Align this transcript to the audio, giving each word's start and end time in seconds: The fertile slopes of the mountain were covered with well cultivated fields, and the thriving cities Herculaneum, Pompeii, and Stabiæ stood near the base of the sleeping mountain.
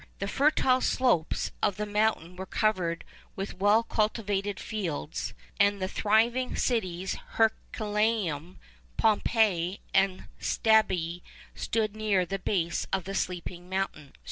The 0.17 0.27
fertile 0.27 0.81
slopes 0.81 1.51
of 1.61 1.77
the 1.77 1.85
mountain 1.85 2.35
were 2.35 2.47
covered 2.47 3.03
with 3.35 3.59
well 3.59 3.83
cultivated 3.83 4.59
fields, 4.59 5.35
and 5.59 5.79
the 5.79 5.87
thriving 5.87 6.55
cities 6.55 7.17
Herculaneum, 7.37 8.57
Pompeii, 8.97 9.79
and 9.93 10.23
Stabiæ 10.39 11.21
stood 11.53 11.95
near 11.95 12.25
the 12.25 12.39
base 12.39 12.87
of 12.91 13.03
the 13.03 13.13
sleeping 13.13 13.69
mountain. 13.69 14.13